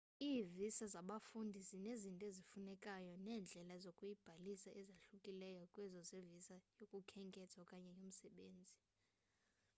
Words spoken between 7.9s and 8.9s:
yomsebenzi